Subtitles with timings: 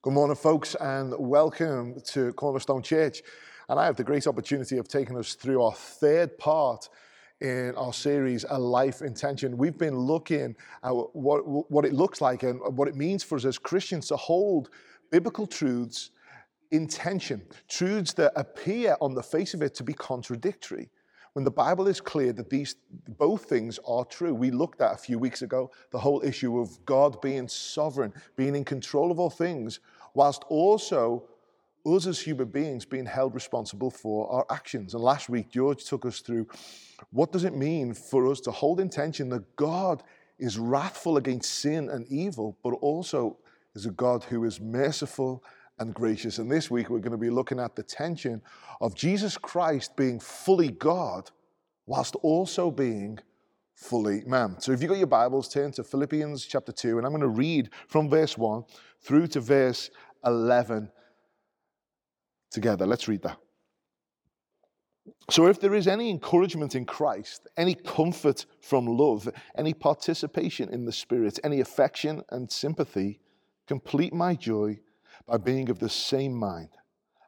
[0.00, 3.20] Good morning, folks, and welcome to Cornerstone Church.
[3.68, 6.88] And I have the great opportunity of taking us through our third part
[7.40, 9.58] in our series, A Life Intention.
[9.58, 13.44] We've been looking at what, what it looks like and what it means for us
[13.44, 14.70] as Christians to hold
[15.10, 16.10] biblical truths
[16.70, 20.90] intention, truths that appear on the face of it to be contradictory
[21.38, 22.74] when the Bible is clear that these
[23.16, 24.34] both things are true.
[24.34, 28.56] We looked at a few weeks ago the whole issue of God being sovereign, being
[28.56, 29.78] in control of all things,
[30.14, 31.28] whilst also
[31.86, 34.94] us as human beings being held responsible for our actions.
[34.94, 36.48] And last week, George took us through
[37.10, 40.02] what does it mean for us to hold intention that God
[40.40, 43.36] is wrathful against sin and evil, but also
[43.76, 45.44] is a God who is merciful
[45.78, 46.38] and gracious.
[46.38, 48.42] And this week we're going to be looking at the tension
[48.80, 51.30] of Jesus Christ being fully God
[51.86, 53.18] whilst also being
[53.74, 54.60] fully man.
[54.60, 57.28] So if you've got your Bibles, turn to Philippians chapter 2, and I'm going to
[57.28, 58.64] read from verse 1
[59.00, 59.90] through to verse
[60.24, 60.90] 11
[62.50, 62.86] together.
[62.86, 63.38] Let's read that.
[65.30, 70.84] So, if there is any encouragement in Christ, any comfort from love, any participation in
[70.84, 73.20] the Spirit, any affection and sympathy,
[73.66, 74.80] complete my joy
[75.28, 76.70] by being of the same mind,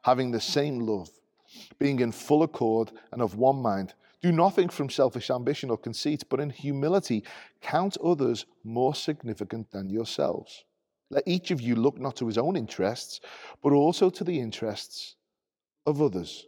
[0.03, 1.09] having the same love,
[1.79, 3.93] being in full accord and of one mind.
[4.21, 7.23] Do nothing from selfish ambition or conceit, but in humility
[7.61, 10.63] count others more significant than yourselves.
[11.09, 13.19] Let each of you look not to his own interests,
[13.61, 15.15] but also to the interests
[15.85, 16.47] of others.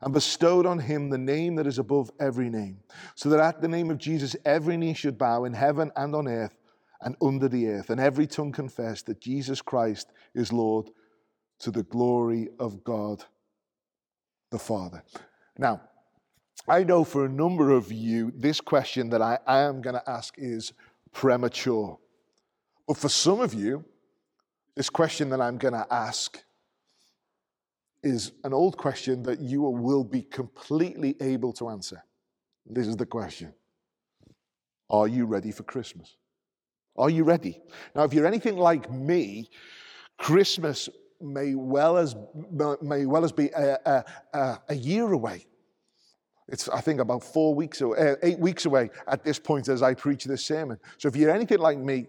[0.00, 2.78] and bestowed on him the name that is above every name,
[3.14, 6.28] so that at the name of Jesus every knee should bow in heaven and on
[6.28, 6.56] earth
[7.02, 10.88] and under the earth, and every tongue confess that Jesus Christ is Lord
[11.58, 13.24] to the glory of God
[14.50, 15.02] the Father.
[15.58, 15.80] Now,
[16.68, 20.10] I know for a number of you, this question that I, I am going to
[20.10, 20.72] ask is
[21.12, 21.98] premature.
[22.86, 23.84] But for some of you,
[24.76, 26.42] this question that I'm going to ask
[28.02, 32.02] is an old question that you will be completely able to answer.
[32.66, 33.52] This is the question
[34.90, 36.16] Are you ready for Christmas?
[36.96, 37.60] Are you ready?
[37.94, 39.48] Now, if you're anything like me,
[40.18, 40.88] Christmas
[41.20, 42.14] may well as,
[42.82, 45.46] may well as be a, a, a year away.
[46.48, 49.82] It's, I think, about four weeks or uh, eight weeks away at this point as
[49.82, 50.78] I preach this sermon.
[50.98, 52.08] So if you're anything like me,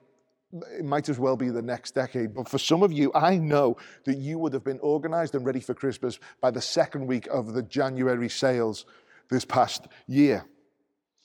[0.78, 2.34] it might as well be the next decade.
[2.34, 5.60] But for some of you, I know that you would have been organized and ready
[5.60, 8.86] for Christmas by the second week of the January sales
[9.30, 10.46] this past year.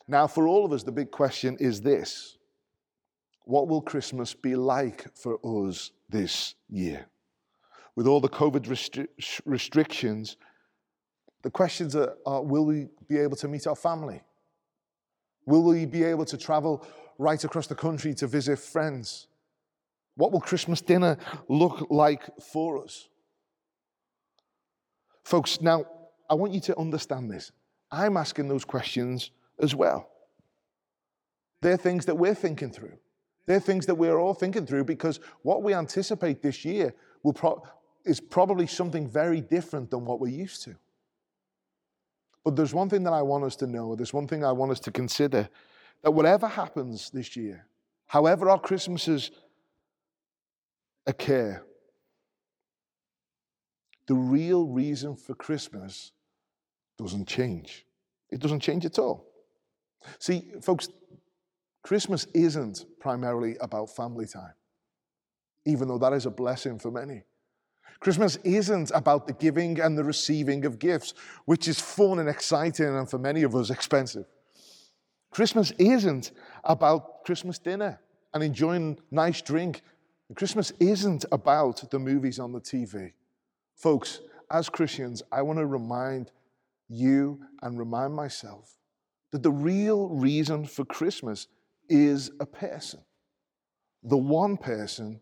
[0.06, 2.38] Now, for all of us, the big question is this
[3.44, 7.06] What will Christmas be like for us this year?
[7.94, 9.08] With all the COVID restri-
[9.44, 10.36] restrictions,
[11.42, 14.22] the questions are, are will we be able to meet our family?
[15.44, 16.86] Will we be able to travel
[17.18, 19.26] right across the country to visit friends?
[20.16, 21.18] What will Christmas dinner
[21.48, 23.08] look like for us?
[25.24, 25.84] Folks, now
[26.30, 27.52] I want you to understand this.
[27.90, 29.30] I'm asking those questions
[29.60, 30.08] as well.
[31.60, 32.98] They're things that we're thinking through.
[33.46, 37.62] They're things that we're all thinking through because what we anticipate this year will pro-
[38.04, 40.76] is probably something very different than what we're used to.
[42.44, 44.72] But there's one thing that I want us to know, there's one thing I want
[44.72, 45.48] us to consider
[46.02, 47.66] that whatever happens this year,
[48.06, 49.30] however our Christmases
[51.06, 51.62] occur,
[54.06, 56.12] the real reason for Christmas
[56.98, 57.86] doesn't change.
[58.30, 59.26] It doesn't change at all.
[60.18, 60.88] See, folks,
[61.82, 64.54] Christmas isn't primarily about family time,
[65.64, 67.24] even though that is a blessing for many.
[68.00, 71.14] Christmas isn't about the giving and the receiving of gifts,
[71.46, 74.26] which is fun and exciting and for many of us expensive.
[75.30, 76.32] Christmas isn't
[76.64, 78.00] about Christmas dinner
[78.34, 79.82] and enjoying nice drink.
[80.34, 83.12] Christmas isn't about the movies on the TV.
[83.76, 84.20] Folks,
[84.50, 86.30] as Christians, I want to remind
[86.88, 88.76] you and remind myself
[89.30, 91.48] that the real reason for Christmas
[91.88, 93.00] is a person.
[94.02, 95.20] The one person,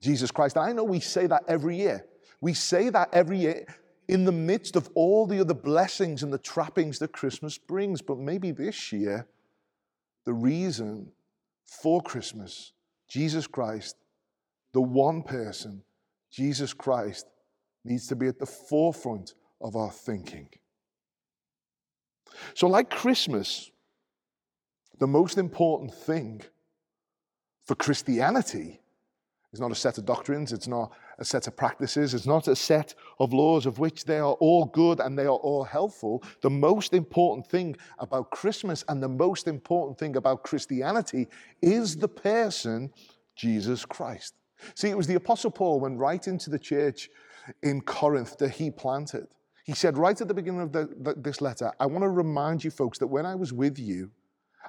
[0.00, 0.56] Jesus Christ.
[0.56, 2.04] I know we say that every year.
[2.40, 3.66] We say that every year
[4.08, 8.02] in the midst of all the other blessings and the trappings that Christmas brings.
[8.02, 9.26] But maybe this year,
[10.24, 11.12] the reason
[11.64, 12.72] for Christmas,
[13.08, 13.96] Jesus Christ,
[14.72, 15.82] the one person,
[16.30, 17.26] Jesus Christ,
[17.84, 20.48] needs to be at the forefront of our thinking.
[22.54, 23.70] So, like Christmas,
[24.98, 26.42] the most important thing
[27.64, 28.80] for Christianity
[29.52, 32.56] is not a set of doctrines, it's not a set of practices, it's not a
[32.56, 36.22] set of laws of which they are all good and they are all helpful.
[36.40, 41.28] The most important thing about Christmas and the most important thing about Christianity
[41.62, 42.92] is the person,
[43.36, 44.34] Jesus Christ.
[44.74, 47.10] See, it was the Apostle Paul, when writing to the church
[47.62, 49.26] in Corinth that he planted,
[49.64, 52.62] he said right at the beginning of the, the, this letter, I want to remind
[52.62, 54.10] you folks that when I was with you,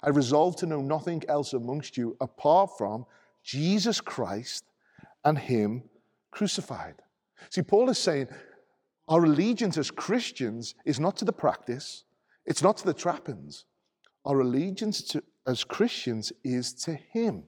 [0.03, 3.05] I resolved to know nothing else amongst you apart from
[3.43, 4.65] Jesus Christ
[5.23, 5.83] and Him
[6.35, 6.95] crucified.
[7.49, 8.27] See, Paul is saying
[9.07, 12.03] our allegiance as Christians is not to the practice,
[12.45, 13.65] it's not to the trappings.
[14.25, 17.43] Our allegiance to, as Christians is to Him.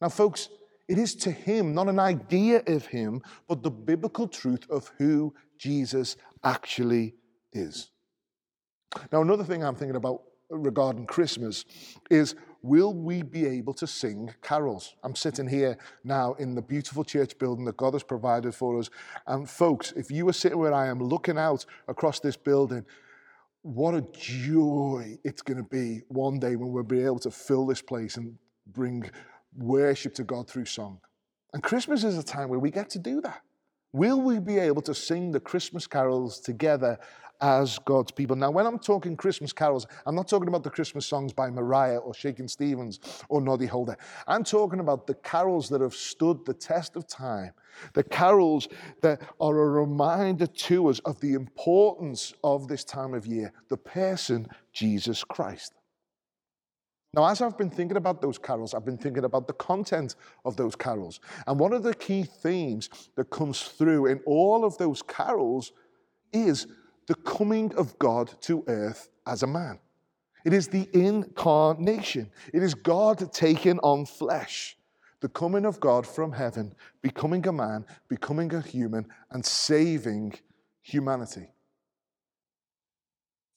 [0.00, 0.50] Now, folks,
[0.88, 5.34] it is to Him, not an idea of Him, but the biblical truth of who
[5.58, 7.14] Jesus actually
[7.52, 7.90] is.
[9.10, 11.64] Now, another thing I'm thinking about regarding Christmas
[12.10, 14.96] is will we be able to sing carols?
[15.02, 18.90] I'm sitting here now in the beautiful church building that God has provided for us.
[19.26, 22.84] And folks, if you were sitting where I am looking out across this building,
[23.62, 27.66] what a joy it's going to be one day when we'll be able to fill
[27.66, 28.36] this place and
[28.66, 29.08] bring
[29.56, 31.00] worship to God through song.
[31.52, 33.42] And Christmas is a time where we get to do that.
[33.92, 36.98] Will we be able to sing the Christmas carols together
[37.40, 38.36] as God's people.
[38.36, 41.98] Now, when I'm talking Christmas carols, I'm not talking about the Christmas songs by Mariah
[41.98, 43.96] or Shakin' Stevens or Noddy Holder.
[44.26, 47.52] I'm talking about the carols that have stood the test of time,
[47.94, 48.68] the carols
[49.02, 53.76] that are a reminder to us of the importance of this time of year, the
[53.76, 55.72] person, Jesus Christ.
[57.16, 60.56] Now, as I've been thinking about those carols, I've been thinking about the content of
[60.56, 61.18] those carols.
[61.46, 65.72] And one of the key themes that comes through in all of those carols
[66.34, 66.66] is
[67.06, 69.78] the coming of God to earth as a man.
[70.44, 72.30] It is the incarnation.
[72.52, 74.76] It is God taking on flesh.
[75.20, 80.34] The coming of God from heaven, becoming a man, becoming a human, and saving
[80.82, 81.48] humanity.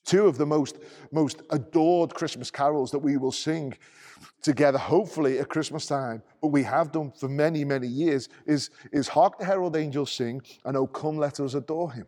[0.06, 0.80] Two of the most,
[1.12, 3.78] most adored Christmas carols that we will sing
[4.42, 9.08] together, hopefully at Christmas time, but we have done for many, many years, is, is
[9.10, 12.08] Hark the Herald Angels Sing and Oh Come Let Us Adore Him.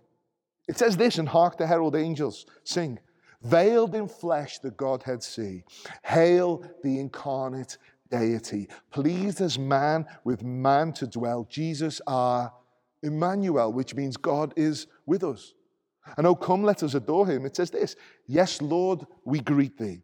[0.71, 2.97] It says this and Hark the Herald Angels Sing.
[3.43, 5.65] Veiled in flesh, the Godhead see.
[6.01, 7.77] Hail the incarnate
[8.09, 8.69] deity.
[8.89, 11.45] Pleased as man with man to dwell.
[11.49, 12.53] Jesus our
[13.03, 15.53] Emmanuel, which means God is with us.
[16.15, 17.45] And oh, come, let us adore him.
[17.45, 20.03] It says this Yes, Lord, we greet thee.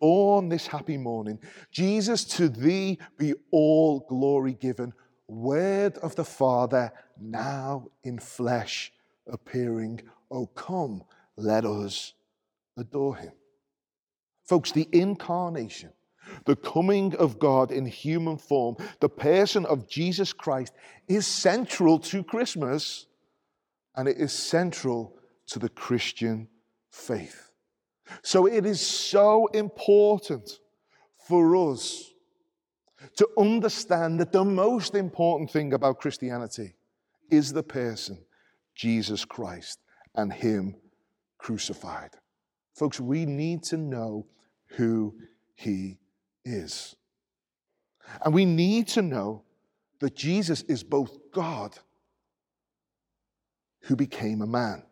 [0.00, 1.38] Born this happy morning,
[1.70, 4.94] Jesus, to thee be all glory given.
[5.28, 6.90] Word of the Father,
[7.20, 8.90] now in flesh
[9.30, 10.02] appearing.
[10.30, 11.02] Oh, come,
[11.36, 12.14] let us
[12.76, 13.32] adore him.
[14.44, 15.90] Folks, the incarnation,
[16.44, 20.74] the coming of God in human form, the person of Jesus Christ
[21.08, 23.06] is central to Christmas
[23.96, 25.16] and it is central
[25.46, 26.48] to the Christian
[26.90, 27.50] faith.
[28.22, 30.58] So it is so important
[31.26, 32.10] for us
[33.16, 36.74] to understand that the most important thing about Christianity
[37.30, 38.18] is the person
[38.74, 39.80] Jesus Christ
[40.14, 40.76] and Him
[41.38, 42.10] crucified.
[42.74, 44.26] Folks, we need to know
[44.76, 45.14] who
[45.54, 45.98] He
[46.44, 46.96] is.
[48.24, 49.44] And we need to know
[50.00, 51.78] that Jesus is both God
[53.82, 54.82] who became a man.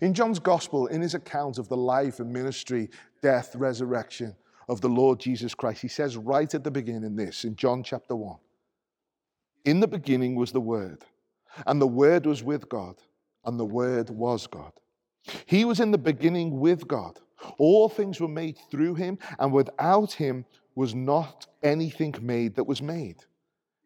[0.00, 2.90] In John's Gospel, in his account of the life and ministry,
[3.22, 4.34] death, resurrection
[4.68, 8.16] of the Lord Jesus Christ, he says right at the beginning this in John chapter
[8.16, 8.36] 1
[9.64, 11.04] In the beginning was the Word
[11.66, 12.96] and the Word was with God,
[13.44, 14.72] and the Word was God.
[15.46, 17.18] He was in the beginning with God.
[17.58, 22.82] All things were made through him, and without him was not anything made that was
[22.82, 23.16] made.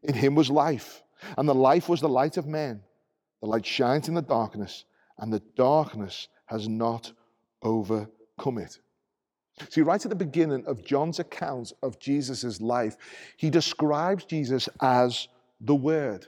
[0.02, 1.02] In him was life,
[1.36, 2.82] and the life was the light of men.
[3.40, 4.84] The light shines in the darkness,
[5.18, 7.12] and the darkness has not
[7.62, 8.78] overcome it.
[9.68, 12.96] See, right at the beginning of John's account of Jesus' life,
[13.36, 15.28] he describes Jesus as
[15.60, 16.26] the Word.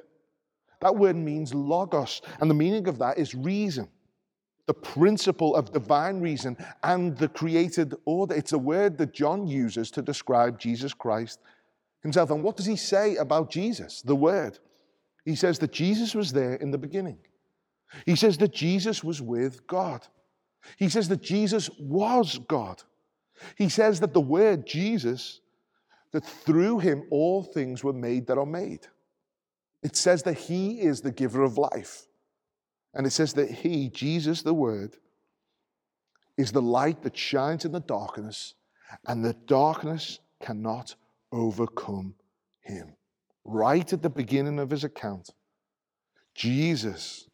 [0.84, 3.88] That word means logos, and the meaning of that is reason,
[4.66, 8.34] the principle of divine reason and the created order.
[8.34, 11.40] It's a word that John uses to describe Jesus Christ
[12.02, 12.30] himself.
[12.30, 14.58] And what does he say about Jesus, the word?
[15.24, 17.16] He says that Jesus was there in the beginning.
[18.04, 20.06] He says that Jesus was with God.
[20.76, 22.82] He says that Jesus was God.
[23.56, 25.40] He says that the word Jesus,
[26.12, 28.86] that through him all things were made that are made.
[29.84, 32.06] It says that He is the giver of life.
[32.94, 34.96] And it says that He, Jesus the Word,
[36.36, 38.54] is the light that shines in the darkness,
[39.06, 40.94] and the darkness cannot
[41.30, 42.14] overcome
[42.62, 42.96] Him.
[43.44, 45.30] Right at the beginning of His account,
[46.34, 47.28] Jesus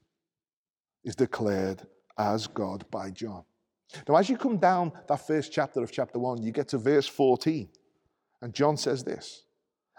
[1.04, 1.86] is declared
[2.18, 3.44] as God by John.
[4.08, 7.06] Now, as you come down that first chapter of chapter 1, you get to verse
[7.06, 7.68] 14,
[8.42, 9.44] and John says this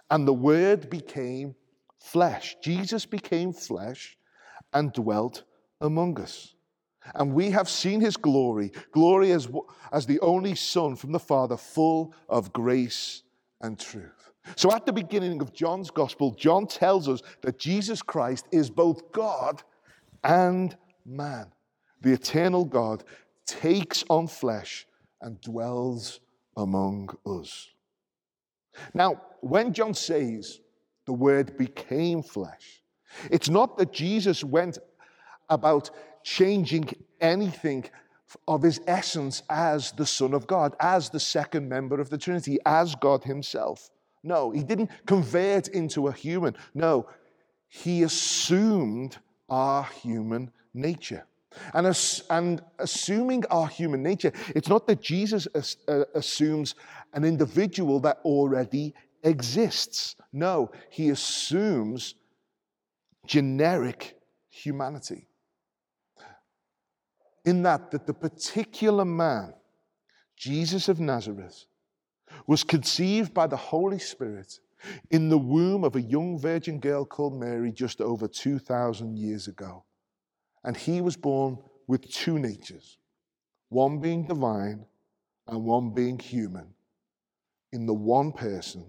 [0.10, 1.56] And the Word became
[2.02, 2.58] flesh.
[2.62, 4.18] Jesus became flesh
[4.74, 5.44] and dwelt
[5.80, 6.56] among us.
[7.16, 9.48] And we have seen his glory, glory as,
[9.92, 13.24] as the only Son from the Father, full of grace
[13.62, 14.32] and truth.
[14.56, 19.12] So at the beginning of John's gospel, John tells us that Jesus Christ is both
[19.12, 19.64] God
[20.24, 21.52] and man.
[22.02, 23.04] The eternal God
[23.46, 24.88] takes on flesh
[25.22, 26.20] and dwells
[26.58, 27.70] among us.
[28.94, 30.60] Now, when John says
[31.06, 32.82] the word became flesh,
[33.30, 34.78] it's not that Jesus went
[35.50, 35.90] about
[36.24, 36.90] changing
[37.20, 37.86] anything
[38.48, 42.58] of his essence as the Son of God, as the second member of the Trinity,
[42.66, 43.90] as God himself.
[44.24, 46.56] No, he didn't convert into a human.
[46.74, 47.08] No,
[47.68, 49.18] he assumed
[49.50, 51.26] our human nature.
[51.74, 56.76] And, as, and assuming our human nature, it's not that Jesus as, uh, assumes
[57.14, 58.94] an individual that already
[59.24, 60.16] exists.
[60.32, 62.16] No, he assumes
[63.26, 64.18] generic
[64.50, 65.28] humanity.
[67.46, 69.54] In that, that the particular man,
[70.36, 71.66] Jesus of Nazareth,
[72.48, 74.60] was conceived by the Holy Spirit
[75.10, 79.84] in the womb of a young virgin girl called Mary just over 2,000 years ago.
[80.64, 82.98] And he was born with two natures,
[83.70, 84.86] one being divine
[85.48, 86.68] and one being human,
[87.72, 88.86] in the one person,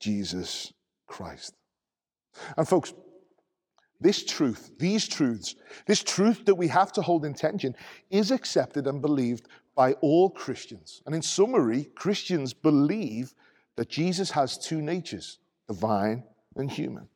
[0.00, 0.72] Jesus
[1.06, 1.54] Christ.
[2.56, 2.92] And folks,
[4.00, 5.54] this truth, these truths,
[5.86, 7.74] this truth that we have to hold in tension
[8.10, 11.02] is accepted and believed by all Christians.
[11.06, 13.34] And in summary, Christians believe
[13.76, 16.24] that Jesus has two natures, divine
[16.56, 17.08] and human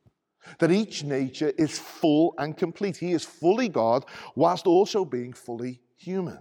[0.59, 2.97] that each nature is full and complete.
[2.97, 4.05] He is fully God
[4.35, 6.39] whilst also being fully human.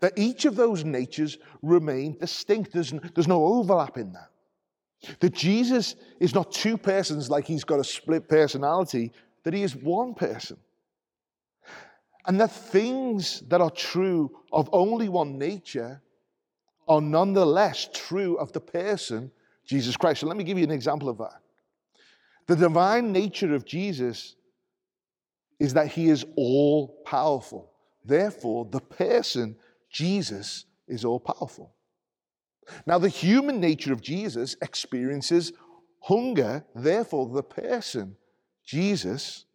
[0.00, 2.72] That each of those natures remain distinct.
[2.72, 4.30] There's, there's no overlap in that.
[5.20, 9.74] That Jesus is not two persons like he's got a split personality, that he is
[9.74, 10.56] one person.
[12.26, 16.00] And that things that are true of only one nature
[16.86, 19.30] are nonetheless true of the person,
[19.64, 20.20] Jesus Christ.
[20.20, 21.40] So let me give you an example of that.
[22.46, 24.36] The divine nature of Jesus
[25.58, 27.72] is that he is all powerful.
[28.04, 29.56] Therefore, the person,
[29.90, 31.72] Jesus, is all powerful.
[32.86, 35.52] Now, the human nature of Jesus experiences
[36.00, 36.64] hunger.
[36.74, 38.16] Therefore, the person,
[38.64, 39.46] Jesus,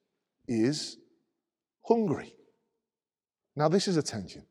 [0.48, 0.98] is
[1.86, 2.34] hungry.
[3.56, 4.46] Now, this is attention.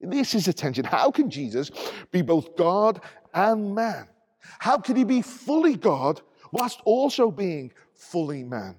[0.00, 0.84] This is attention.
[0.84, 1.70] How can Jesus
[2.12, 3.00] be both God
[3.34, 4.08] and man?
[4.58, 6.20] How can he be fully God
[6.52, 8.76] whilst also being fully man.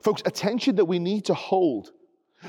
[0.00, 1.92] Folks, attention that we need to hold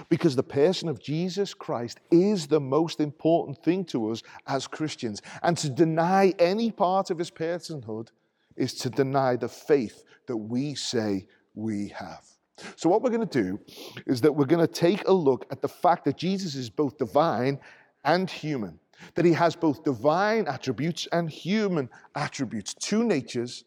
[0.09, 5.21] because the person of Jesus Christ is the most important thing to us as Christians.
[5.43, 8.09] And to deny any part of his personhood
[8.55, 12.25] is to deny the faith that we say we have.
[12.75, 13.59] So, what we're going to do
[14.07, 16.97] is that we're going to take a look at the fact that Jesus is both
[16.97, 17.59] divine
[18.03, 18.79] and human,
[19.13, 23.63] that he has both divine attributes and human attributes, two natures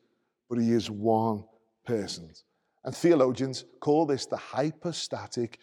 [0.51, 1.45] but he is one
[1.87, 2.29] person.
[2.85, 5.61] And theologians call this the hypostatic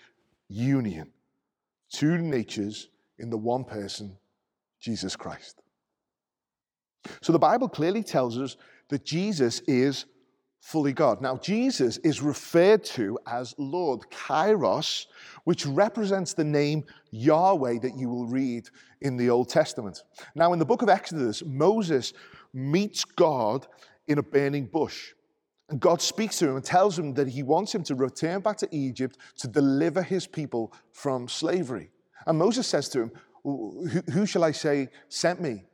[0.50, 1.12] union.
[1.92, 2.90] Two natures
[3.20, 4.18] in the one person,
[4.80, 5.62] Jesus Christ.
[7.22, 8.58] So the Bible clearly tells us
[8.90, 10.06] that Jesus is
[10.60, 11.22] fully God.
[11.22, 15.06] Now, Jesus is referred to as Lord, Kyrios,
[15.46, 18.68] which represents the name Yahweh that you will read
[19.02, 20.04] in the Old Testament.
[20.36, 22.14] Now, in the book of Exodus, Moses
[22.54, 23.68] meets God
[24.08, 25.14] in a burning bush.
[25.70, 28.58] And God speaks to him and tells him that he wants him to return back
[28.58, 31.92] to Egypt to deliver his people from slavery.
[32.26, 33.12] And Moses says to him,
[34.14, 35.66] Who shall I say sent me?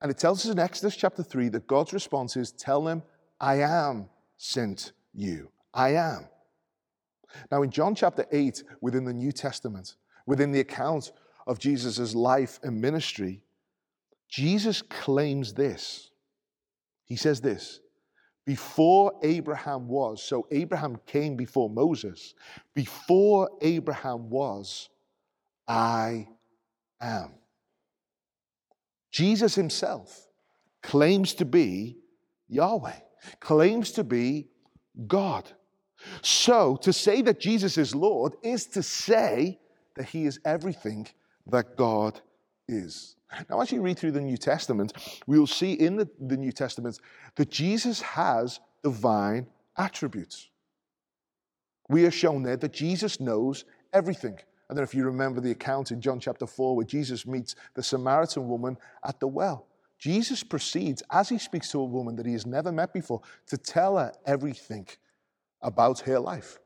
[0.00, 3.02] And it tells us in Exodus chapter 3 that God's response is, Tell them,
[3.40, 5.50] I am sent you.
[5.74, 6.28] I am.
[7.50, 11.12] Now, in John chapter 8, within the New Testament, within the account
[11.46, 13.42] of Jesus' life and ministry,
[14.28, 16.10] Jesus claims this.
[17.04, 17.80] He says this
[18.44, 22.34] before Abraham was, so Abraham came before Moses,
[22.74, 24.88] before Abraham was,
[25.68, 26.28] I
[27.00, 27.30] am.
[29.10, 30.28] Jesus himself
[30.82, 31.98] claims to be
[32.48, 32.98] Yahweh,
[33.40, 34.48] claims to be
[35.06, 35.48] God.
[36.22, 39.60] So, to say that Jesus is Lord is to say
[39.94, 41.06] that he is everything
[41.46, 42.20] that God
[42.68, 43.14] is.
[43.48, 44.92] Now, as you read through the New Testament,
[45.26, 46.98] we will see in the, the New Testament
[47.36, 49.46] that Jesus has divine
[49.76, 50.48] attributes.
[51.88, 54.34] We are shown there that Jesus knows everything.
[54.34, 57.54] I don't know if you remember the account in John chapter 4 where Jesus meets
[57.74, 59.66] the Samaritan woman at the well.
[59.98, 63.56] Jesus proceeds, as he speaks to a woman that he has never met before, to
[63.56, 64.88] tell her everything
[65.60, 66.58] about her life.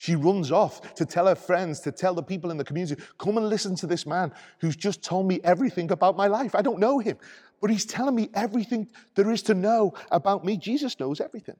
[0.00, 3.36] She runs off to tell her friends, to tell the people in the community, come
[3.36, 6.54] and listen to this man who's just told me everything about my life.
[6.54, 7.18] I don't know him,
[7.60, 10.56] but he's telling me everything there is to know about me.
[10.56, 11.56] Jesus knows everything.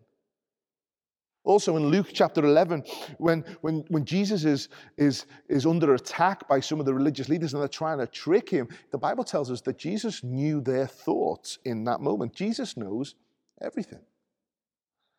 [1.44, 2.82] Also in Luke chapter 11,
[3.18, 7.52] when, when, when Jesus is, is, is under attack by some of the religious leaders
[7.52, 11.58] and they're trying to trick him, the Bible tells us that Jesus knew their thoughts
[11.66, 12.34] in that moment.
[12.34, 13.16] Jesus knows
[13.60, 14.00] everything.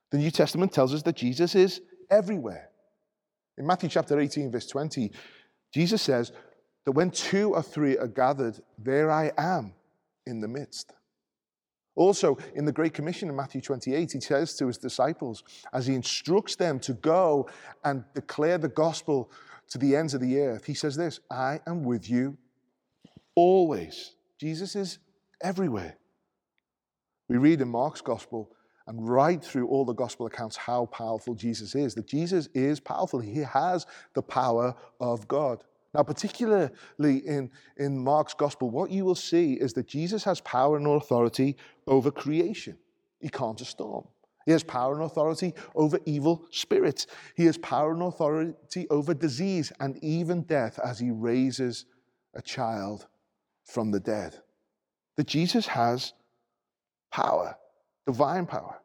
[0.10, 2.71] The New Testament tells us that Jesus is everywhere.
[3.58, 5.12] In Matthew chapter 18, verse 20,
[5.74, 6.32] Jesus says
[6.86, 9.74] that when two or three are gathered, there I am
[10.26, 10.94] in the midst.
[11.96, 15.44] Also, in the Great Commission in Matthew 28, he says to his disciples,
[15.74, 17.50] as he instructs them to go
[17.84, 19.30] and declare the gospel
[19.70, 22.38] to the ends of the earth, he says this I am with you
[23.36, 24.16] always.
[24.40, 25.00] Jesus is
[25.44, 25.98] everywhere.
[27.28, 28.52] We read in Mark's gospel
[28.92, 31.96] and right through all the gospel accounts how powerful Jesus is.
[31.96, 35.64] That Jesus is powerful, he has the power of God.
[35.94, 40.76] Now, particularly in, in Mark's gospel, what you will see is that Jesus has power
[40.76, 41.56] and authority
[41.88, 42.78] over creation.
[43.22, 44.06] He calms a storm.
[44.46, 47.08] He has power and authority over evil spirits.
[47.36, 51.86] He has power and authority over disease and even death as he raises
[52.34, 53.08] a child
[53.64, 54.36] from the dead.
[55.16, 56.12] That Jesus has
[57.10, 57.56] power
[58.06, 58.76] divine power.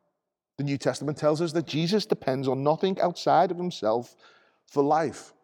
[0.59, 4.17] The New Testament tells us that Jesus depends on nothing outside of himself
[4.67, 5.35] for life.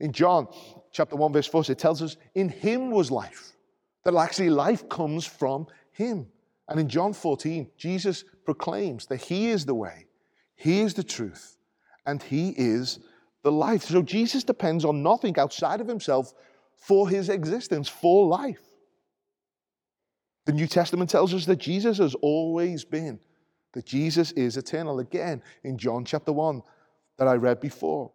[0.00, 0.48] In John
[0.92, 3.52] chapter 1, verse 4, it tells us, In him was life.
[4.04, 6.26] That actually life comes from him.
[6.68, 10.06] And in John 14, Jesus proclaims that he is the way,
[10.56, 11.56] he is the truth,
[12.06, 13.00] and he is
[13.42, 13.84] the life.
[13.84, 16.32] So Jesus depends on nothing outside of himself
[16.76, 18.73] for his existence, for life.
[20.46, 23.18] The New Testament tells us that Jesus has always been,
[23.72, 24.98] that Jesus is eternal.
[24.98, 26.62] Again, in John chapter 1
[27.18, 28.12] that I read before,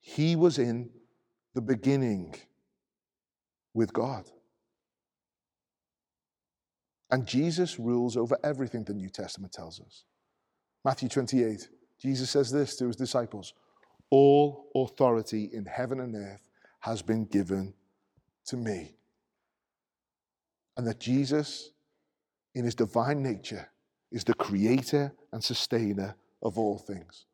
[0.00, 0.90] he was in
[1.54, 2.34] the beginning
[3.74, 4.30] with God.
[7.10, 10.04] And Jesus rules over everything, the New Testament tells us.
[10.84, 11.68] Matthew 28,
[12.00, 13.54] Jesus says this to his disciples
[14.10, 16.48] All authority in heaven and earth
[16.80, 17.74] has been given
[18.46, 18.94] to me
[20.78, 21.72] and that Jesus,
[22.54, 23.68] in his divine nature,
[24.12, 27.26] is the creator and sustainer of all things.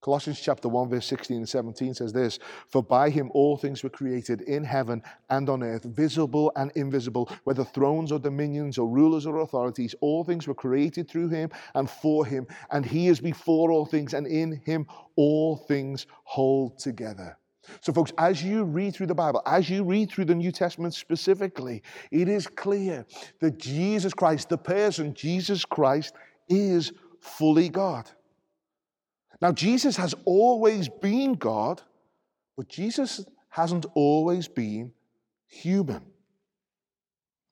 [0.00, 3.90] Colossians chapter 1, verse 16 and 17 says this For by him all things were
[3.90, 9.26] created in heaven and on earth, visible and invisible, whether thrones or dominions or rulers
[9.26, 13.70] or authorities, all things were created through him and for him, and he is before
[13.70, 17.36] all things, and in him all things hold together.
[17.80, 20.94] So, folks, as you read through the Bible, as you read through the New Testament
[20.94, 23.06] specifically, it is clear
[23.40, 26.14] that Jesus Christ, the person, Jesus Christ,
[26.48, 28.10] is fully God.
[29.40, 31.82] Now, Jesus has always been God,
[32.56, 34.92] but Jesus hasn't always been
[35.46, 36.02] human.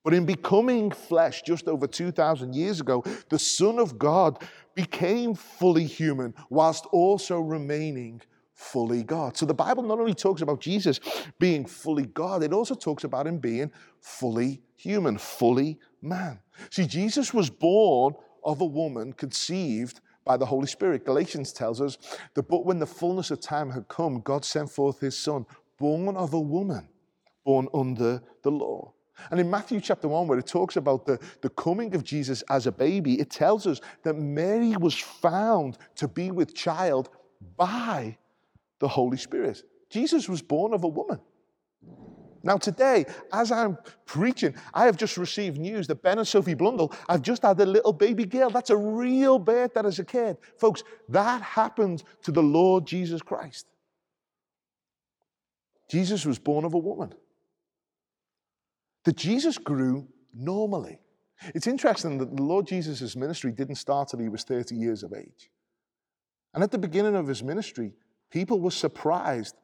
[0.04, 4.38] But in becoming flesh just over 2,000 years ago, the Son of God
[4.74, 8.20] became fully human whilst also remaining
[8.54, 9.36] fully God.
[9.36, 11.00] So the Bible not only talks about Jesus
[11.38, 16.38] being fully God, it also talks about him being fully human, fully man.
[16.70, 18.14] See, Jesus was born
[18.44, 21.04] of a woman conceived by the Holy Spirit.
[21.04, 21.98] Galatians tells us
[22.34, 25.46] that, but when the fullness of time had come, God sent forth his son,
[25.78, 26.88] born of a woman,
[27.44, 28.92] born under the law.
[29.30, 32.66] And in Matthew chapter 1, where it talks about the, the coming of Jesus as
[32.66, 37.10] a baby, it tells us that Mary was found to be with child
[37.56, 38.16] by
[38.80, 39.62] the Holy Spirit.
[39.90, 41.20] Jesus was born of a woman.
[42.42, 46.92] Now, today, as I'm preaching, I have just received news that Ben and Sophie Blundell
[47.08, 48.50] have just had a little baby girl.
[48.50, 50.36] That's a real birth that is a kid.
[50.58, 53.66] Folks, that happened to the Lord Jesus Christ.
[55.90, 57.14] Jesus was born of a woman.
[59.04, 60.98] That Jesus grew normally.
[61.54, 65.14] It's interesting that the Lord Jesus' ministry didn't start till he was 30 years of
[65.14, 65.50] age.
[66.52, 67.92] And at the beginning of his ministry,
[68.34, 69.54] People were surprised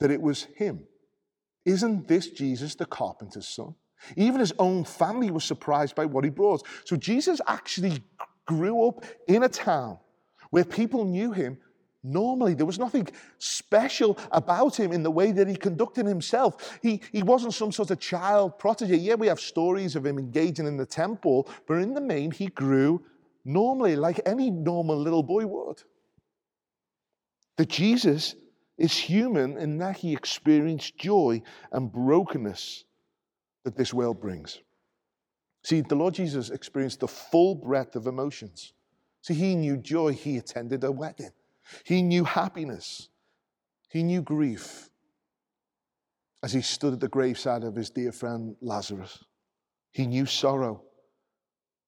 [0.00, 0.80] that it was him.
[1.64, 3.74] Isn't this Jesus, the carpenter's son?
[4.16, 6.62] Even his own family was surprised by what he brought.
[6.84, 8.02] So Jesus actually
[8.44, 9.96] grew up in a town
[10.50, 11.56] where people knew him
[12.04, 12.52] normally.
[12.52, 13.08] There was nothing
[13.38, 16.78] special about him in the way that he conducted himself.
[16.82, 18.98] He, he wasn't some sort of child prodigy.
[18.98, 22.48] Yeah, we have stories of him engaging in the temple, but in the main, he
[22.48, 23.02] grew
[23.46, 25.82] normally, like any normal little boy would.
[27.58, 28.34] That Jesus
[28.78, 31.42] is human in that he experienced joy
[31.72, 32.84] and brokenness
[33.64, 34.60] that this world brings.
[35.64, 38.72] See, the Lord Jesus experienced the full breadth of emotions.
[39.22, 41.32] See, he knew joy, he attended a wedding.
[41.84, 43.08] He knew happiness.
[43.90, 44.88] He knew grief
[46.42, 49.24] as he stood at the graveside of his dear friend Lazarus.
[49.90, 50.84] He knew sorrow.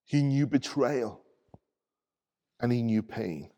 [0.04, 1.22] He knew betrayal.
[2.58, 3.50] And he knew pain.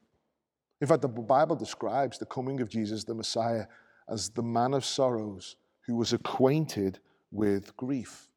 [0.82, 3.66] In fact, the Bible describes the coming of Jesus, the Messiah,
[4.08, 5.54] as the man of sorrows
[5.86, 6.98] who was acquainted
[7.30, 8.28] with grief.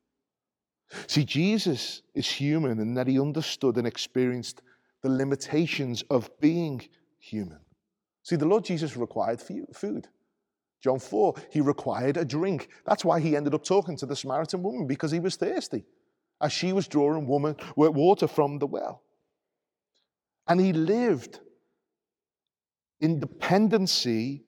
[1.08, 4.62] See, Jesus is human in that he understood and experienced
[5.02, 7.62] the limitations of being human.
[8.22, 10.08] See, the Lord Jesus required food.
[10.84, 12.70] John 4, he required a drink.
[12.86, 15.84] That's why he ended up talking to the Samaritan woman because he was thirsty
[16.40, 19.02] as she was drawing water from the well.
[20.48, 21.40] And he lived
[23.06, 24.44] in dependency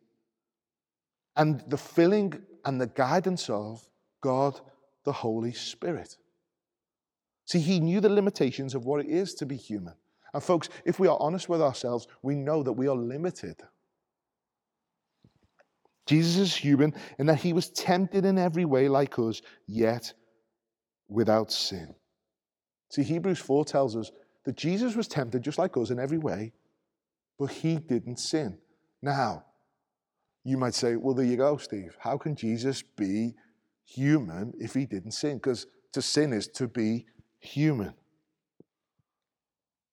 [1.36, 2.34] and the filling
[2.66, 3.88] and the guidance of
[4.22, 4.60] God
[5.06, 6.18] the Holy Spirit.
[7.46, 9.94] See, he knew the limitations of what it is to be human.
[10.34, 13.58] And folks, if we are honest with ourselves, we know that we are limited.
[16.08, 20.12] Jesus is human in that he was tempted in every way like us, yet
[21.08, 21.94] without sin.
[22.90, 24.12] See, Hebrews 4 tells us
[24.46, 26.54] that Jesus was tempted just like us in every way,
[27.38, 28.58] but he didn't sin.
[29.02, 29.46] Now,
[30.44, 31.96] you might say, well, there you go, Steve.
[32.00, 33.34] How can Jesus be
[33.86, 35.38] human if he didn't sin?
[35.38, 37.06] Because to sin is to be
[37.40, 37.94] human.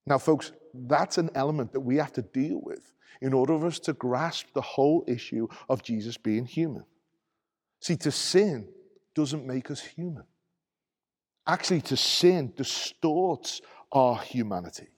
[0.07, 3.79] Now, folks, that's an element that we have to deal with in order for us
[3.81, 6.85] to grasp the whole issue of Jesus being human.
[7.81, 8.69] See, to sin
[9.15, 10.25] doesn't make us human.
[11.47, 13.61] Actually, to sin distorts
[13.93, 14.89] our humanity.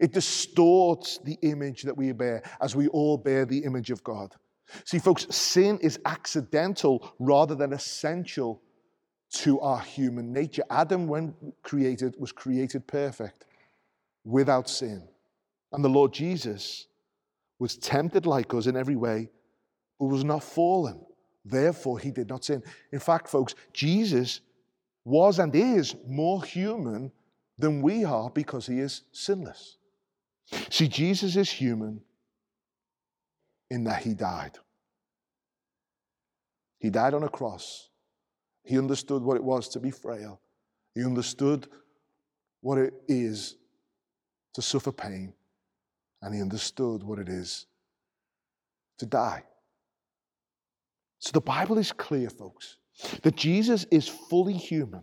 [0.00, 4.34] It distorts the image that we bear as we all bear the image of God.
[4.84, 8.62] See, folks, sin is accidental rather than essential
[9.32, 10.62] to our human nature.
[10.70, 13.46] Adam, when created, was created perfect
[14.24, 15.06] without sin.
[15.72, 16.86] And the Lord Jesus
[17.58, 19.28] was tempted like us in every way,
[19.98, 21.04] but was not fallen.
[21.44, 22.62] Therefore, he did not sin.
[22.92, 24.40] In fact, folks, Jesus
[25.04, 27.12] was and is more human
[27.58, 29.76] than we are because he is sinless.
[30.70, 32.00] See, Jesus is human
[33.70, 34.58] in that he died.
[36.78, 37.88] He died on a cross.
[38.62, 40.40] He understood what it was to be frail.
[40.94, 41.68] He understood
[42.60, 43.56] what it is
[44.54, 45.34] to suffer pain,
[46.22, 47.66] and he understood what it is
[48.98, 49.42] to die.
[51.18, 52.76] So the Bible is clear, folks,
[53.22, 55.02] that Jesus is fully human.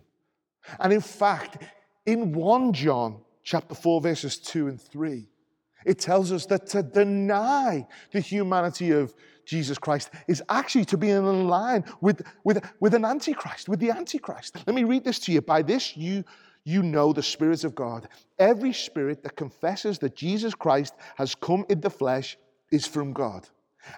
[0.78, 1.62] And in fact,
[2.06, 5.28] in 1 John chapter 4, verses 2 and 3,
[5.84, 9.14] it tells us that to deny the humanity of
[9.44, 13.90] Jesus Christ is actually to be in line with, with, with an antichrist, with the
[13.90, 14.56] antichrist.
[14.66, 15.40] Let me read this to you.
[15.40, 16.24] By this you
[16.64, 18.08] you know the spirits of God.
[18.38, 22.36] Every spirit that confesses that Jesus Christ has come in the flesh
[22.70, 23.48] is from God.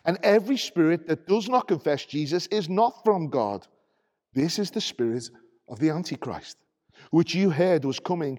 [0.06, 3.66] And every spirit that does not confess Jesus is not from God.
[4.32, 5.28] This is the spirit
[5.68, 6.56] of the Antichrist,
[7.10, 8.38] which you heard was coming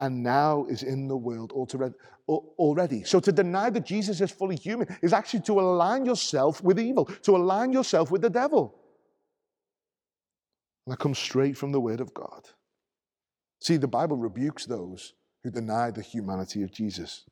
[0.00, 3.02] and now is in the world already.
[3.04, 7.06] So to deny that Jesus is fully human is actually to align yourself with evil,
[7.22, 8.74] to align yourself with the devil.
[10.86, 12.48] And that comes straight from the Word of God.
[13.60, 17.24] See, the Bible rebukes those who deny the humanity of Jesus.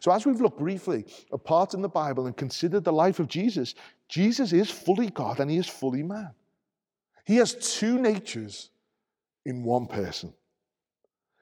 [0.00, 3.74] So, as we've looked briefly apart in the Bible and considered the life of Jesus,
[4.08, 6.30] Jesus is fully God and he is fully man.
[7.24, 8.70] He has two natures
[9.46, 10.34] in one person.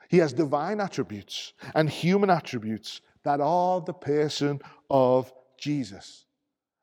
[0.09, 6.25] He has divine attributes and human attributes that are the person of Jesus.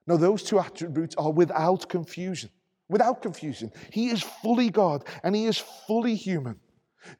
[0.08, 2.52] Now, those two attributes are without confusion.
[2.88, 3.72] Without confusion.
[3.92, 6.60] He is fully God and he is fully human.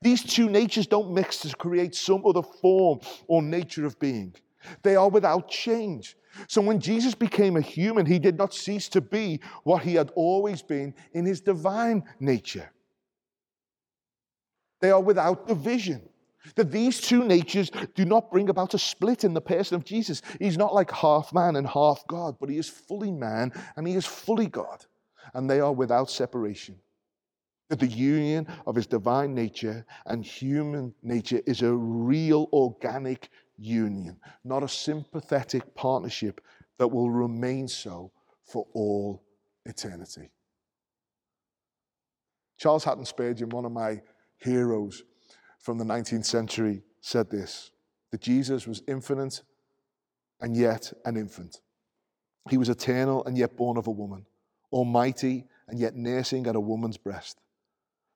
[0.02, 4.36] These two natures don't mix to create some other form or nature of being.
[4.84, 6.16] They are without change.
[6.48, 10.12] So when Jesus became a human, he did not cease to be what he had
[10.16, 12.70] always been in his divine nature.
[14.82, 16.02] They are without division.
[16.56, 20.22] That these two natures do not bring about a split in the person of Jesus.
[20.40, 23.96] He's not like half man and half God, but he is fully man and he
[23.96, 24.86] is fully God.
[25.34, 26.80] And they are without separation
[27.70, 34.18] that the union of his divine nature and human nature is a real organic union,
[34.44, 36.42] not a sympathetic partnership
[36.78, 38.12] that will remain so
[38.44, 39.24] for all
[39.66, 40.30] eternity.
[42.58, 44.02] Charles Haddon Spurgeon, one of my
[44.38, 45.04] heroes
[45.60, 47.72] from the 19th century, said this
[48.12, 49.42] that Jesus was infinite
[50.40, 51.62] and yet an infant.
[52.50, 54.26] He was eternal and yet born of a woman,
[54.72, 57.42] almighty and yet nursing at a woman's breast,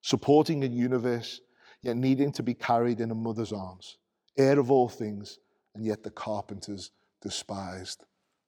[0.01, 1.41] supporting a universe
[1.82, 3.97] yet needing to be carried in a mother's arms,
[4.38, 5.39] heir of all things
[5.75, 8.05] and yet the carpenter's despised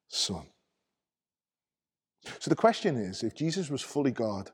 [0.07, 0.47] son.
[2.39, 4.51] So the question is if Jesus was fully God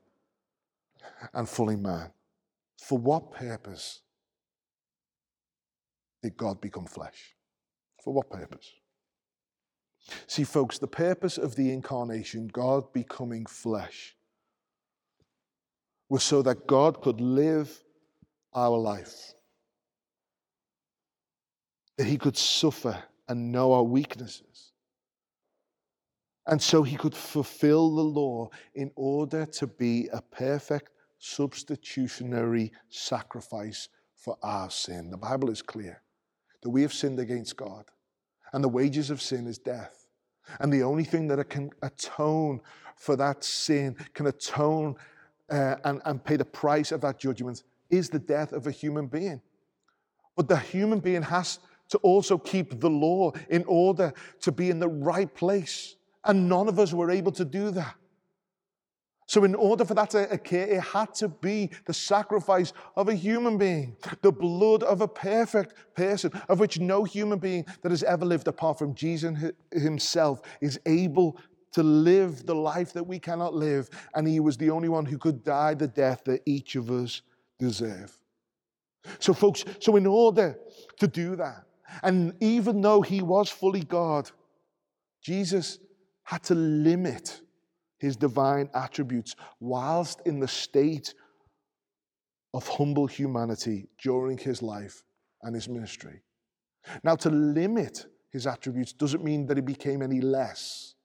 [1.34, 2.12] and fully man,
[2.78, 4.02] for what purpose
[6.22, 7.36] did God become flesh?
[8.04, 8.72] For what purpose?
[10.28, 14.16] See, folks, the purpose of the incarnation, God becoming flesh,
[16.10, 17.84] was so that God could live
[18.54, 19.34] our life,
[21.98, 24.72] that He could suffer and know our weaknesses.
[26.46, 33.90] And so He could fulfill the law in order to be a perfect substitutionary sacrifice
[34.16, 35.10] for our sin.
[35.10, 36.02] The Bible is clear
[36.62, 37.86] that we have sinned against God,
[38.54, 40.08] and the wages of sin is death.
[40.60, 42.62] And the only thing that can atone
[42.96, 44.96] for that sin, can atone
[45.50, 49.08] uh, and, and pay the price of that judgment, is the death of a human
[49.08, 49.42] being.
[50.36, 54.80] But the human being has to also keep the law in order to be in
[54.80, 55.96] the right place.
[56.26, 57.96] And none of us were able to do that.
[59.28, 63.14] So, in order for that to occur, it had to be the sacrifice of a
[63.14, 68.04] human being, the blood of a perfect person, of which no human being that has
[68.04, 71.38] ever lived apart from Jesus himself is able
[71.74, 73.90] to live the life that we cannot live.
[74.16, 77.22] And he was the only one who could die the death that each of us
[77.60, 78.18] deserve.
[79.20, 80.58] So, folks, so in order
[81.00, 81.66] to do that,
[82.02, 84.32] and even though he was fully God,
[85.22, 85.80] Jesus
[86.24, 87.42] had to limit
[87.98, 91.14] his divine attributes whilst in the state
[92.54, 95.04] of humble humanity during his life
[95.44, 96.22] and his ministry.
[97.04, 100.96] Now, to limit his attributes doesn't mean that he became any less.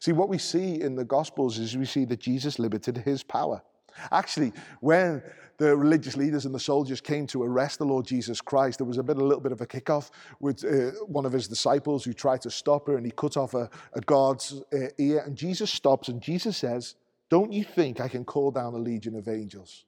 [0.00, 3.62] See, what we see in the Gospels is we see that Jesus limited his power.
[4.10, 5.22] Actually, when
[5.58, 8.98] the religious leaders and the soldiers came to arrest the Lord Jesus Christ, there was
[8.98, 12.12] a bit, a little bit of a kickoff with uh, one of his disciples who
[12.12, 15.22] tried to stop her, and he cut off a, a guard's uh, ear.
[15.24, 16.96] And Jesus stops, and Jesus says,
[17.30, 19.86] "Don't you think I can call down a legion of angels?"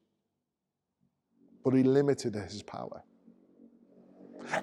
[1.65, 3.03] But he limited his power.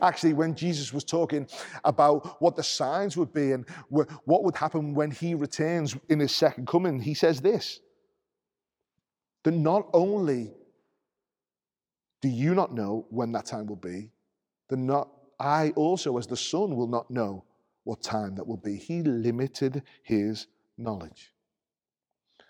[0.01, 1.47] Actually, when Jesus was talking
[1.83, 6.33] about what the signs would be and what would happen when he returns in his
[6.33, 7.81] second coming, he says this
[9.45, 10.51] that not only
[12.19, 14.09] do you not know when that time will be,
[14.69, 15.07] that not
[15.39, 17.45] I also, as the Son, will not know
[17.83, 18.75] what time that will be.
[18.75, 20.47] He limited his
[20.79, 21.31] knowledge.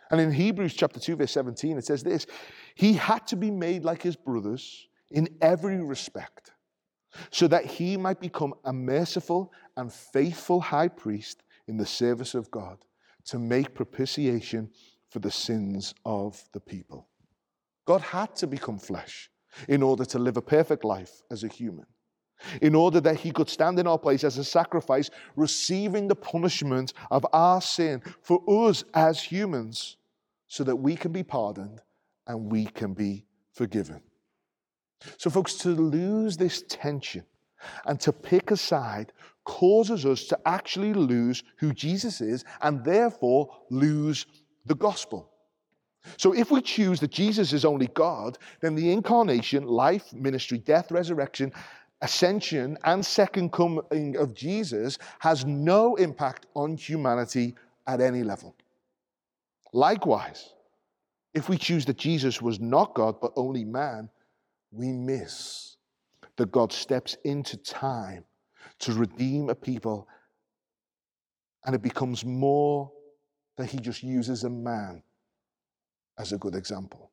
[0.10, 2.28] And in Hebrews chapter 2, verse 17, it says this
[2.76, 6.54] He had to be made like his brothers in every respect,
[7.30, 12.50] so that he might become a merciful and faithful high priest in the service of
[12.52, 12.78] God
[13.26, 14.70] to make propitiation
[15.16, 17.08] for the sins of the people.
[17.86, 19.30] God had to become flesh
[19.70, 21.86] in order to live a perfect life as a human,
[22.62, 26.92] in order that he could stand in our place as a sacrifice, receiving the punishment
[27.12, 29.96] of our sin for us as humans,
[30.48, 31.80] so that we can be pardoned
[32.28, 33.24] and we can be
[33.54, 34.02] forgiven.
[35.18, 37.24] So, folks, to lose this tension
[37.86, 39.14] and to pick a side
[39.46, 44.26] causes us to actually lose who Jesus is and therefore lose
[44.66, 45.30] the gospel.
[46.18, 50.92] So if we choose that Jesus is only God, then the incarnation, life, ministry, death,
[50.92, 51.52] resurrection,
[52.02, 57.56] ascension, and second coming of Jesus has no impact on humanity
[57.88, 58.56] at any level.
[59.74, 60.54] Likewise,
[61.34, 64.10] if we choose that Jesus was not God but only man,
[64.72, 65.78] we miss
[66.38, 68.24] that God steps into time
[68.80, 70.08] to redeem a people
[71.66, 72.92] and it becomes more
[73.58, 75.04] that he just uses a man
[76.18, 77.12] as a good example.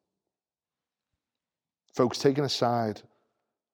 [1.95, 3.03] Folks, taking a side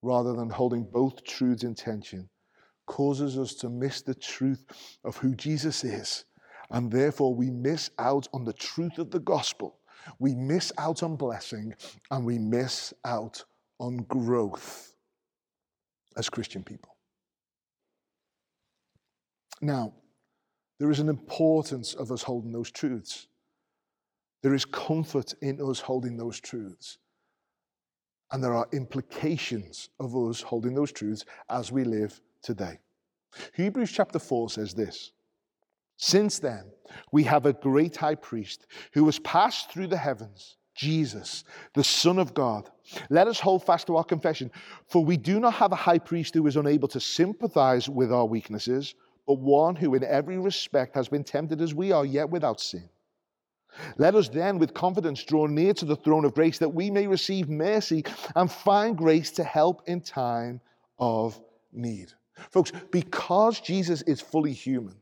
[0.03, 2.29] rather than holding both truths in tension
[2.87, 4.65] causes us to miss the truth
[5.05, 6.25] of who Jesus is.
[6.71, 9.79] And therefore, we miss out on the truth of the gospel.
[10.19, 11.75] We miss out on blessing
[12.11, 13.45] and we miss out
[13.79, 14.95] on growth
[16.17, 16.97] as Christian people.
[19.61, 19.93] Now,
[20.79, 23.27] there is an importance of us holding those truths.
[24.43, 26.99] There is comfort in us holding those truths.
[28.31, 32.79] And there are implications of us holding those truths as we live today.
[33.55, 35.13] Hebrews chapter 4 says this
[35.97, 36.71] Since then,
[37.11, 42.19] we have a great high priest who has passed through the heavens, Jesus, the Son
[42.19, 42.71] of God.
[43.11, 44.51] Let us hold fast to our confession,
[44.87, 48.27] for we do not have a high priest who is unable to sympathize with our
[48.27, 48.95] weaknesses,
[49.29, 52.89] but one who in every respect has been tempted as we are, yet without sin.
[53.99, 57.07] Let us then with confidence draw near to the throne of grace that we may
[57.07, 60.63] receive mercy and find grace to help in time
[60.99, 61.39] of
[61.73, 62.11] need.
[62.51, 64.97] Folks, because Jesus is fully human,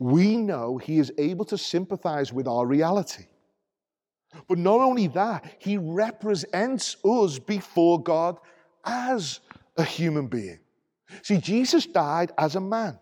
[0.00, 3.26] we know he is able to sympathize with our reality.
[4.48, 8.36] But not only that, he represents us before God
[8.84, 9.38] as
[9.76, 10.58] a human being.
[11.22, 12.98] See, Jesus died as a man.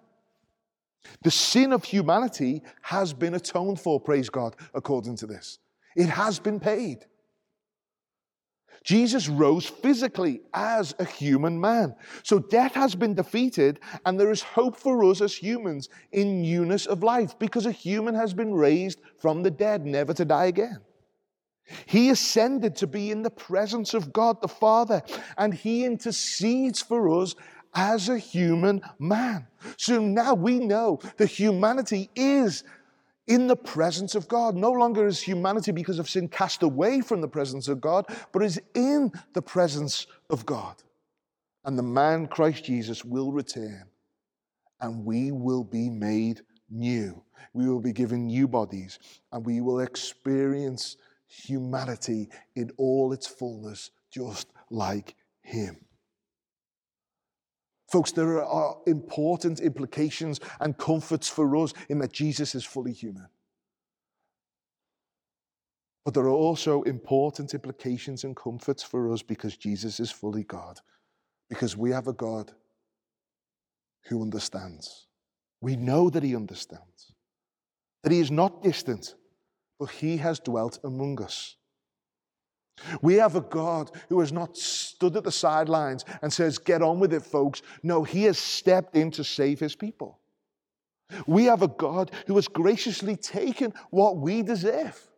[1.22, 5.58] The sin of humanity has been atoned for, praise God, according to this.
[5.96, 7.06] It has been paid.
[8.84, 11.94] Jesus rose physically as a human man.
[12.24, 16.86] So death has been defeated, and there is hope for us as humans in newness
[16.86, 20.78] of life because a human has been raised from the dead, never to die again.
[21.86, 25.02] He ascended to be in the presence of God the Father,
[25.38, 27.36] and He intercedes for us
[27.74, 29.46] as a human man.
[29.76, 32.64] So now we know that humanity is
[33.26, 34.54] in the presence of God.
[34.54, 38.42] No longer is humanity because of sin cast away from the presence of God, but
[38.42, 40.82] is in the presence of God.
[41.64, 43.85] And the man Christ Jesus will return,
[44.80, 47.22] and we will be made new.
[47.52, 48.98] We will be given new bodies,
[49.30, 50.96] and we will experience
[51.28, 55.76] humanity in all its fullness, just like Him.
[57.92, 63.28] Folks, there are important implications and comforts for us in that Jesus is fully human.
[66.02, 70.81] But there are also important implications and comforts for us because Jesus is fully God.
[71.50, 72.52] Because we have a God
[74.07, 75.09] who understands.
[75.61, 77.12] We know that He understands,
[78.02, 79.16] that He is not distant,
[79.78, 81.57] but He has dwelt among us.
[83.00, 86.98] We have a God who has not stood at the sidelines and says, Get on
[86.98, 87.62] with it, folks.
[87.82, 90.18] No, He has stepped in to save His people.
[91.26, 95.08] We have a God who has graciously taken what we deserve.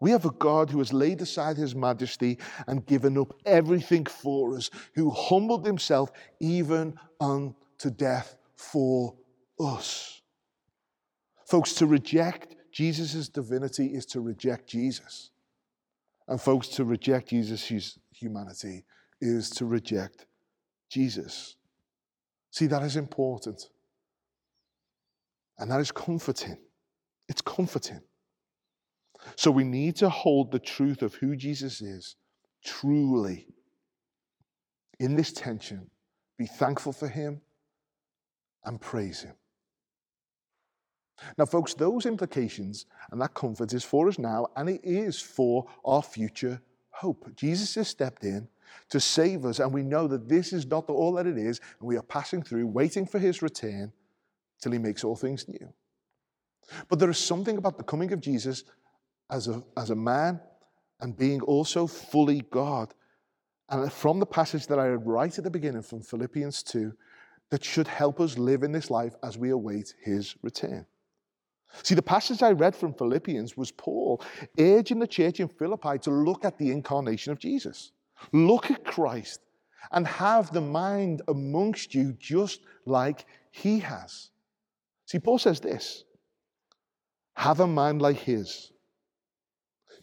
[0.00, 4.56] We have a God who has laid aside his majesty and given up everything for
[4.56, 9.14] us, who humbled himself even unto death for
[9.58, 10.20] us.
[11.46, 15.30] Folks, to reject Jesus' divinity is to reject Jesus.
[16.28, 18.84] And folks, to reject Jesus' humanity
[19.20, 20.26] is to reject
[20.90, 21.56] Jesus.
[22.50, 23.68] See, that is important.
[25.58, 26.56] And that is comforting.
[27.28, 28.00] It's comforting.
[29.36, 32.16] So we need to hold the truth of who Jesus is
[32.64, 33.46] truly
[34.98, 35.90] in this tension.
[36.38, 37.40] Be thankful for him
[38.64, 39.34] and praise him.
[41.38, 45.66] Now, folks, those implications and that comfort is for us now, and it is for
[45.84, 46.60] our future
[46.90, 47.34] hope.
[47.36, 48.48] Jesus has stepped in
[48.90, 51.88] to save us, and we know that this is not all that it is, and
[51.88, 53.92] we are passing through, waiting for his return
[54.60, 55.72] till he makes all things new.
[56.88, 58.64] But there is something about the coming of Jesus
[59.30, 60.40] as a, as a man
[61.00, 62.94] and being also fully God.
[63.68, 66.92] And from the passage that I read right at the beginning from Philippians 2,
[67.50, 70.86] that should help us live in this life as we await his return.
[71.82, 74.22] See, the passage I read from Philippians was Paul
[74.58, 77.92] urging the church in Philippi to look at the incarnation of Jesus.
[78.32, 79.40] Look at Christ
[79.92, 84.30] and have the mind amongst you just like he has.
[85.06, 86.04] See, Paul says this
[87.36, 88.70] have a mind like his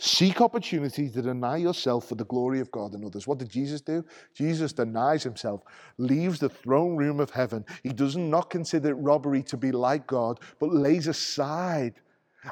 [0.03, 3.27] Seek opportunities to deny yourself for the glory of God and others.
[3.27, 4.03] What did Jesus do?
[4.33, 5.61] Jesus denies himself,
[5.99, 7.63] leaves the throne room of heaven.
[7.83, 12.01] He does not consider it robbery to be like God, but lays aside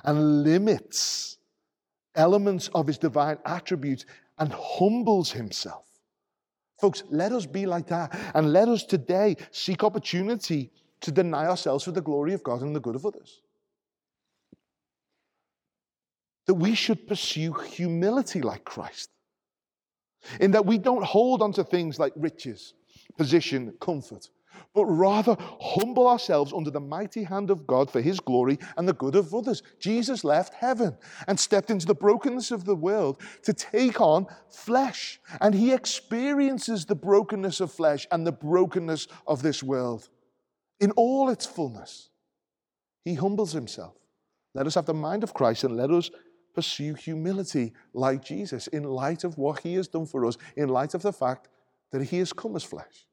[0.03, 1.39] and limits
[2.13, 4.05] elements of his divine attributes
[4.37, 5.87] and humbles himself.
[6.79, 8.15] Folks, let us be like that.
[8.35, 10.69] And let us today seek opportunity
[11.01, 13.41] to deny ourselves for the glory of God and the good of others
[16.49, 19.11] that we should pursue humility like Christ.
[20.39, 22.73] In that we don't hold on to things like riches,
[23.19, 24.31] position, comfort,
[24.73, 28.93] but rather humble ourselves under the mighty hand of God for his glory and the
[28.93, 29.61] good of others.
[29.79, 30.97] Jesus left heaven
[31.27, 35.19] and stepped into the brokenness of the world to take on flesh.
[35.41, 40.09] And he experiences the brokenness of flesh and the brokenness of this world
[40.79, 42.09] in all its fullness.
[43.05, 43.93] He humbles himself.
[44.55, 46.09] Let us have the mind of Christ and let us
[46.59, 50.93] pursue humility like Jesus in light of what he has done for us, in light
[50.93, 51.47] of the fact
[51.91, 53.05] that he has come as flesh.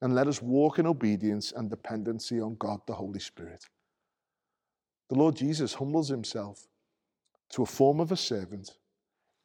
[0.00, 3.66] And let us walk in obedience and dependency on God the Holy Spirit.
[5.10, 6.66] The Lord Jesus humbles himself
[7.50, 8.70] to a form of a servant,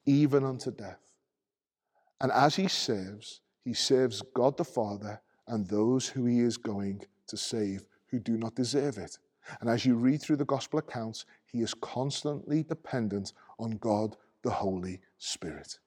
[0.06, 1.02] even unto death.
[2.22, 7.02] And as he serves, he serves God the Father and those who he is going
[7.28, 9.18] to save who do not deserve it.
[9.62, 14.52] And as you read through the gospel accounts, he is constantly dependent on God the
[14.52, 15.80] Holy Spirit.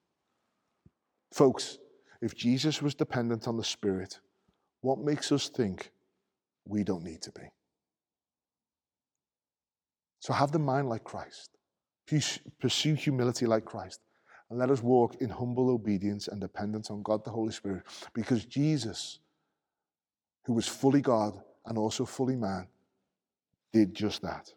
[1.32, 1.78] Folks,
[2.20, 4.20] if Jesus was dependent on the Spirit,
[4.80, 5.90] what makes us think
[6.66, 7.42] we don't need to be?
[10.20, 11.50] So have the mind like Christ,
[12.60, 14.00] pursue humility like Christ,
[14.50, 17.82] and let us walk in humble obedience and dependence on God the Holy Spirit,
[18.12, 19.18] because Jesus,
[20.44, 22.68] who was fully God and also fully man,
[23.72, 24.52] did just that.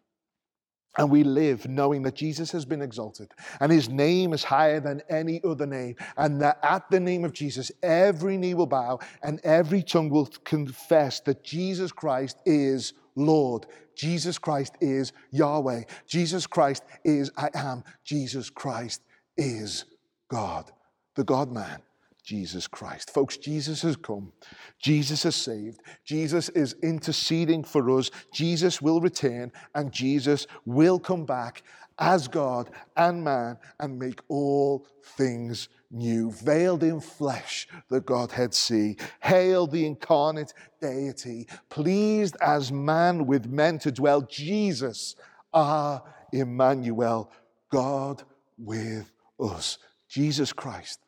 [0.98, 5.02] And we live knowing that Jesus has been exalted and his name is higher than
[5.10, 5.96] any other name.
[6.16, 10.26] And that at the name of Jesus, every knee will bow and every tongue will
[10.44, 13.66] confess that Jesus Christ is Lord.
[13.94, 15.82] Jesus Christ is Yahweh.
[16.06, 17.84] Jesus Christ is I am.
[18.04, 19.02] Jesus Christ
[19.36, 19.84] is
[20.30, 20.70] God,
[21.14, 21.82] the God man.
[22.26, 23.12] Jesus Christ.
[23.12, 24.32] Folks, Jesus has come.
[24.80, 25.80] Jesus has saved.
[26.04, 28.10] Jesus is interceding for us.
[28.32, 31.62] Jesus will return and Jesus will come back
[32.00, 36.32] as God and man and make all things new.
[36.32, 38.96] Veiled in flesh, the Godhead see.
[39.22, 44.22] Hail the incarnate deity, pleased as man with men to dwell.
[44.22, 45.14] Jesus,
[45.54, 46.02] our
[46.32, 47.30] Emmanuel,
[47.70, 48.24] God
[48.58, 49.78] with us.
[50.08, 50.98] Jesus Christ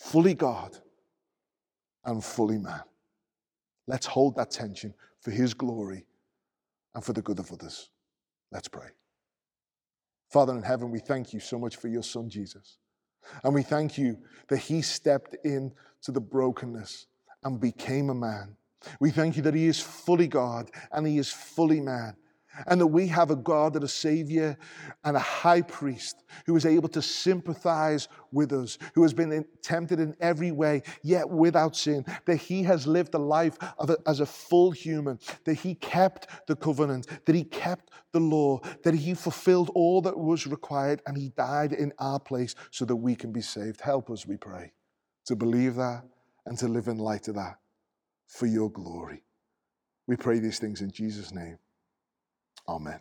[0.00, 0.78] fully God
[2.04, 2.80] and fully man.
[3.86, 6.06] Let's hold that tension for His glory
[6.94, 7.90] and for the good of others.
[8.50, 8.88] Let's pray.
[10.30, 12.78] Father in heaven, we thank you so much for your Son, Jesus.
[13.44, 14.16] And we thank you
[14.48, 15.72] that He stepped into
[16.08, 17.06] the brokenness
[17.44, 18.56] and became a man.
[19.00, 22.16] We thank you that He is fully God and He is fully man
[22.66, 24.56] and that we have a God and a Savior
[25.04, 30.00] and a high priest who is able to sympathize with us, who has been tempted
[30.00, 34.26] in every way, yet without sin, that he has lived a life a, as a
[34.26, 39.70] full human, that he kept the covenant, that he kept the law, that he fulfilled
[39.74, 43.42] all that was required, and he died in our place so that we can be
[43.42, 43.80] saved.
[43.80, 44.72] Help us, we pray,
[45.26, 46.04] to believe that
[46.46, 47.56] and to live in light of that
[48.26, 49.22] for your glory.
[50.06, 51.58] We pray these things in Jesus' name.
[52.68, 53.00] Amen.